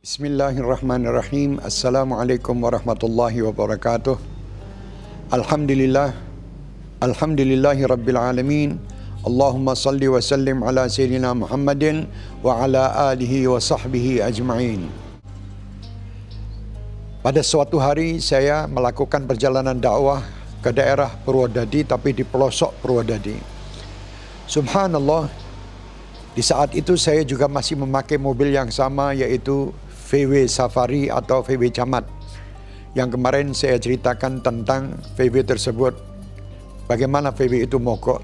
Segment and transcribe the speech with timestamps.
[0.00, 1.60] Bismillahirrahmanirrahim.
[1.60, 4.16] Assalamualaikum warahmatullahi wabarakatuh.
[5.28, 6.16] Alhamdulillah.
[7.04, 8.80] Alhamdulillahi rabbil alamin.
[9.28, 12.08] Allahumma salli wa sallim ala sayyidina Muhammadin
[12.40, 14.88] wa ala alihi wa sahbihi ajma'in.
[17.20, 20.24] Pada suatu hari saya melakukan perjalanan dakwah
[20.64, 23.36] ke daerah Purwodadi tapi di pelosok Purwodadi.
[24.48, 25.28] Subhanallah,
[26.32, 29.76] di saat itu saya juga masih memakai mobil yang sama yaitu
[30.10, 32.02] VW Safari atau VW Camat.
[32.98, 35.94] Yang kemarin saya ceritakan tentang VW tersebut.
[36.90, 38.18] Bagaimana VW itu mogok.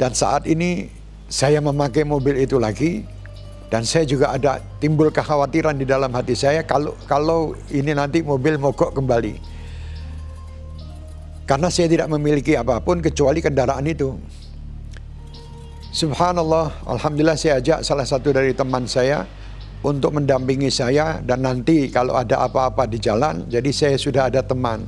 [0.00, 0.88] Dan saat ini
[1.28, 3.04] saya memakai mobil itu lagi.
[3.70, 8.58] Dan saya juga ada timbul kekhawatiran di dalam hati saya kalau kalau ini nanti mobil
[8.58, 9.38] mogok kembali.
[11.46, 14.18] Karena saya tidak memiliki apa pun kecuali kendaraan itu.
[15.94, 19.26] Subhanallah, Alhamdulillah saya ajak salah satu dari teman saya
[19.80, 24.84] untuk mendampingi saya dan nanti kalau ada apa-apa di jalan, jadi saya sudah ada teman.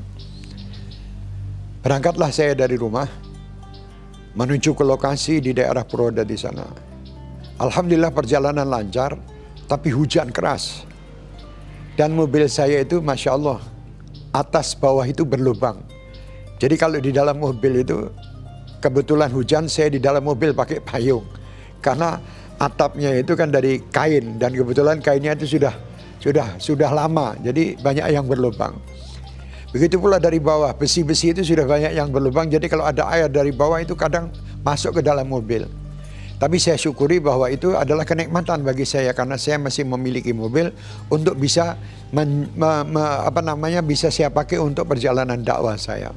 [1.81, 3.09] Berangkatlah saya dari rumah
[4.37, 6.65] menuju ke lokasi di daerah Purwoda di sana.
[7.57, 9.17] Alhamdulillah perjalanan lancar,
[9.65, 10.85] tapi hujan keras.
[11.93, 13.61] Dan mobil saya itu Masya Allah,
[14.33, 15.81] atas bawah itu berlubang.
[16.57, 18.09] Jadi kalau di dalam mobil itu,
[18.81, 21.25] kebetulan hujan saya di dalam mobil pakai payung.
[21.83, 22.17] Karena
[22.63, 24.39] atapnya itu kan dari kain.
[24.39, 25.75] Dan kebetulan kainnya itu sudah
[26.23, 27.35] sudah sudah lama.
[27.43, 28.79] Jadi banyak yang berlubang.
[29.75, 30.71] Begitu pula dari bawah.
[30.79, 32.47] Besi-besi itu sudah banyak yang berlubang.
[32.47, 34.31] Jadi kalau ada air dari bawah itu kadang
[34.63, 35.67] masuk ke dalam mobil.
[36.39, 39.11] Tapi saya syukuri bahwa itu adalah kenikmatan bagi saya.
[39.17, 40.71] Karena saya masih memiliki mobil
[41.11, 41.75] untuk bisa
[42.15, 46.13] men, me, me, apa namanya bisa saya pakai untuk perjalanan dakwah saya.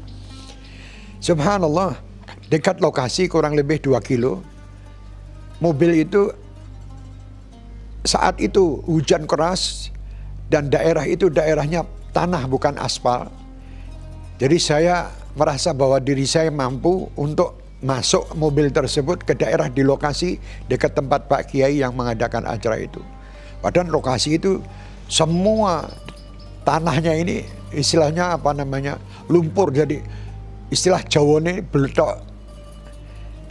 [1.23, 1.97] Subhanallah,
[2.51, 4.54] dekat lokasi kurang lebih 2 kilo
[5.59, 6.31] mobil itu
[8.05, 9.89] saat itu hujan keras
[10.47, 11.83] dan daerah itu daerahnya
[12.13, 13.27] tanah bukan aspal.
[14.37, 20.39] Jadi saya merasa bahwa diri saya mampu untuk masuk mobil tersebut ke daerah di lokasi
[20.71, 23.03] dekat tempat Pak Kiai yang mengadakan acara itu.
[23.59, 24.61] Padahal lokasi itu
[25.09, 25.89] semua
[26.65, 28.97] tanahnya ini istilahnya apa namanya
[29.29, 30.01] lumpur jadi
[30.73, 32.15] istilah Jawa ini beletok.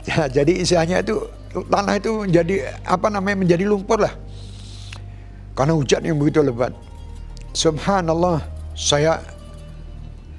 [0.09, 1.25] Ya, jadi istilahnya itu
[1.62, 4.15] tanah itu menjadi apa namanya menjadi lumpur lah.
[5.54, 6.75] Karena hujan yang begitu lebat.
[7.54, 8.42] Subhanallah,
[8.75, 9.22] saya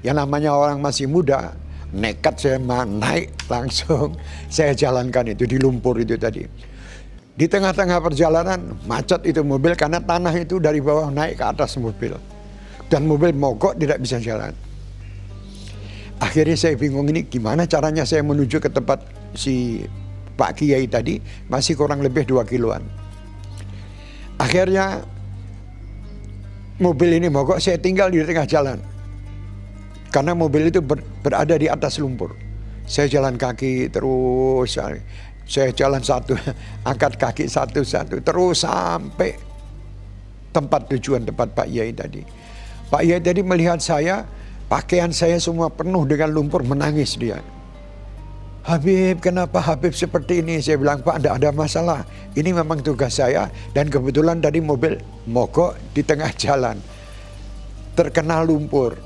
[0.04, 1.56] yang namanya orang masih muda,
[1.96, 4.12] nekat saya naik langsung
[4.52, 6.44] saya jalankan itu di lumpur itu tadi.
[7.36, 12.16] Di tengah-tengah perjalanan macet itu mobil karena tanah itu dari bawah naik ke atas mobil.
[12.88, 14.56] Dan mobil mogok tidak bisa jalan.
[16.16, 19.04] Akhirnya saya bingung ini gimana caranya saya menuju ke tempat
[19.36, 19.84] si
[20.36, 22.84] Pak Kiai tadi masih kurang lebih 2 kiloan.
[24.36, 25.00] Akhirnya
[26.76, 28.78] mobil ini mogok saya tinggal di tengah jalan.
[30.12, 32.36] Karena mobil itu ber, berada di atas lumpur.
[32.86, 34.78] Saya jalan kaki terus
[35.46, 36.38] saya jalan satu,
[36.90, 39.34] angkat kaki satu-satu terus sampai
[40.54, 42.22] tempat tujuan tempat Pak Yai tadi.
[42.86, 44.24] Pak Yai tadi melihat saya,
[44.70, 47.42] pakaian saya semua penuh dengan lumpur menangis dia.
[48.66, 50.58] Habib, kenapa Habib seperti ini?
[50.58, 52.00] Saya bilang, Pak, tidak ada masalah.
[52.34, 54.98] Ini memang tugas saya dan kebetulan tadi mobil
[55.30, 56.74] mogok di tengah jalan.
[57.94, 58.98] Terkena lumpur.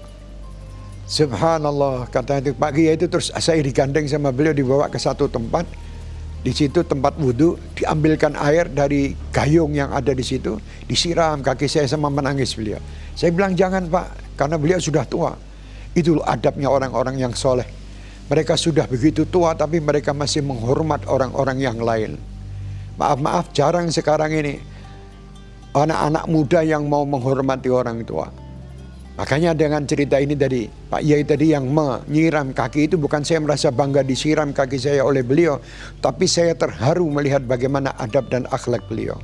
[1.04, 5.68] Subhanallah, kata itu Kiai itu terus saya digandeng sama beliau dibawa ke satu tempat.
[6.40, 10.56] Di situ tempat wudhu, diambilkan air dari gayung yang ada di situ,
[10.88, 12.80] disiram kaki saya sama menangis beliau.
[13.12, 15.36] Saya bilang jangan Pak, karena beliau sudah tua.
[15.92, 17.79] Itu adabnya orang-orang yang soleh
[18.30, 22.14] mereka sudah begitu tua tapi mereka masih menghormat orang-orang yang lain.
[22.94, 24.62] Maaf-maaf jarang sekarang ini
[25.74, 28.30] anak-anak muda yang mau menghormati orang tua.
[29.18, 33.68] Makanya dengan cerita ini tadi, Pak Yai tadi yang menyiram kaki itu bukan saya merasa
[33.68, 35.60] bangga disiram kaki saya oleh beliau,
[36.00, 39.20] tapi saya terharu melihat bagaimana adab dan akhlak beliau.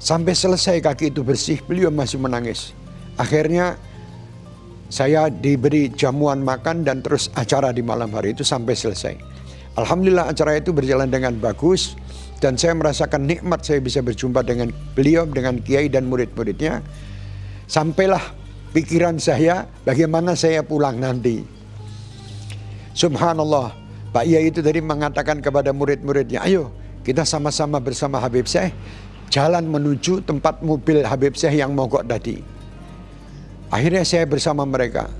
[0.00, 2.72] Sampai selesai kaki itu bersih, beliau masih menangis.
[3.18, 3.76] Akhirnya
[4.88, 9.14] saya diberi jamuan makan dan terus acara di malam hari itu sampai selesai.
[9.76, 11.94] Alhamdulillah acara itu berjalan dengan bagus
[12.42, 16.82] dan saya merasakan nikmat saya bisa berjumpa dengan beliau, dengan kiai dan murid-muridnya.
[17.68, 18.22] Sampailah
[18.72, 21.44] pikiran saya bagaimana saya pulang nanti.
[22.96, 23.70] Subhanallah,
[24.10, 26.74] Pak Yai itu tadi mengatakan kepada murid-muridnya, ayo
[27.06, 28.74] kita sama-sama bersama Habib Syekh
[29.28, 32.57] jalan menuju tempat mobil Habib Syekh yang mogok tadi.
[33.68, 35.12] Akhirnya saya bersama mereka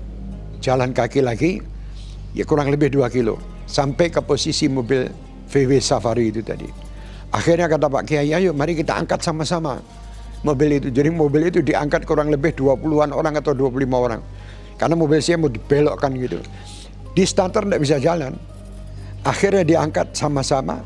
[0.57, 1.61] jalan kaki lagi,
[2.33, 3.37] ya kurang lebih 2 kilo
[3.69, 5.05] sampai ke posisi mobil
[5.49, 6.65] VW Safari itu tadi.
[7.29, 9.77] Akhirnya kata Pak Kiai, ayo mari kita angkat sama-sama.
[10.43, 10.87] mobil itu.
[10.91, 14.21] Jadi mobil itu diangkat kurang lebih 20-an orang atau 25 orang.
[14.79, 16.39] Karena mobil saya mau dibelokkan gitu.
[17.11, 18.33] Di starter tidak bisa jalan.
[19.27, 20.79] Akhirnya diangkat sama-sama.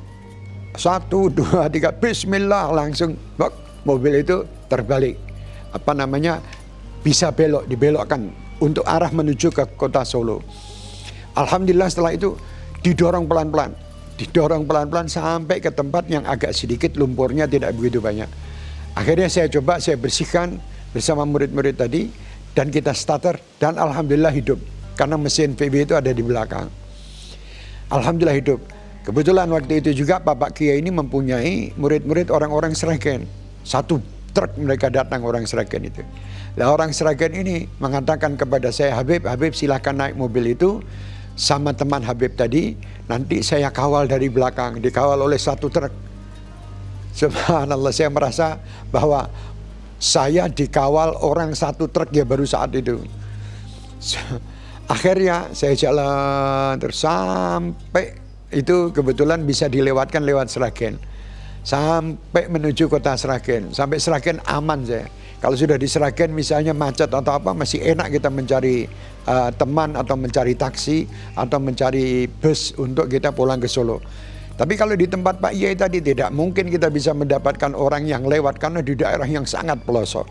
[0.73, 3.13] Satu, dua, tiga, bismillah langsung
[3.85, 5.21] mobil itu terbalik.
[5.69, 6.41] Apa namanya
[7.03, 8.31] bisa belok, dibelokkan
[8.63, 10.39] untuk arah menuju ke kota Solo.
[11.35, 12.33] Alhamdulillah setelah itu
[12.79, 13.75] didorong pelan-pelan.
[14.15, 18.29] Didorong pelan-pelan sampai ke tempat yang agak sedikit lumpurnya tidak begitu banyak.
[18.95, 20.61] Akhirnya saya coba, saya bersihkan
[20.93, 22.07] bersama murid-murid tadi
[22.53, 24.61] dan kita starter dan Alhamdulillah hidup.
[24.93, 26.69] Karena mesin VB itu ada di belakang.
[27.89, 28.61] Alhamdulillah hidup.
[29.03, 33.25] Kebetulan waktu itu juga Bapak Kia ini mempunyai murid-murid orang-orang Seragen.
[33.65, 33.99] Satu
[34.33, 36.01] truk mereka datang orang Seragen itu.
[36.57, 40.81] Lah orang Seragen ini mengatakan kepada saya, Habib, Habib silahkan naik mobil itu
[41.33, 42.77] sama teman Habib tadi,
[43.09, 45.93] nanti saya kawal dari belakang, dikawal oleh satu truk.
[47.13, 48.57] Subhanallah, saya merasa
[48.89, 49.29] bahwa
[50.01, 52.99] saya dikawal orang satu truk ya baru saat itu.
[54.91, 58.19] Akhirnya saya jalan terus sampai
[58.51, 60.99] itu kebetulan bisa dilewatkan lewat Seragen.
[61.63, 63.71] Sampai menuju kota Seragen.
[63.71, 65.07] Sampai Seragen aman saya.
[65.39, 68.87] Kalau sudah di Seragen misalnya macet atau apa masih enak kita mencari
[69.27, 74.03] uh, teman atau mencari taksi atau mencari bus untuk kita pulang ke Solo.
[74.53, 78.61] Tapi kalau di tempat Pak Yai tadi tidak mungkin kita bisa mendapatkan orang yang lewat
[78.61, 80.29] karena di daerah yang sangat pelosok.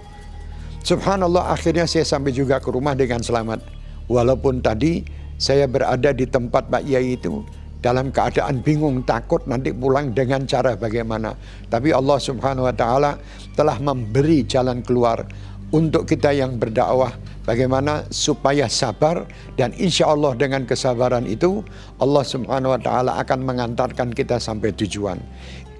[0.84, 3.60] Subhanallah akhirnya saya sampai juga ke rumah dengan selamat.
[4.06, 5.02] Walaupun tadi
[5.40, 7.42] saya berada di tempat Pak Yai itu
[7.82, 11.34] dalam keadaan bingung takut nanti pulang dengan cara bagaimana.
[11.68, 13.18] Tapi Allah Subhanahu wa taala
[13.58, 15.26] telah memberi jalan keluar
[15.74, 17.12] untuk kita yang berdakwah.
[17.42, 18.06] Bagaimana?
[18.14, 19.26] Supaya sabar
[19.58, 21.66] dan insya Allah dengan kesabaran itu
[21.98, 25.18] Allah Subhanahu wa taala akan mengantarkan kita sampai tujuan.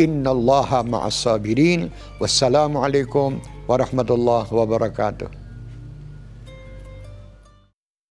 [0.02, 1.86] Innallaha ma'as sabirin
[2.18, 3.38] wassalamualaikum
[3.70, 5.41] warahmatullahi wabarakatuh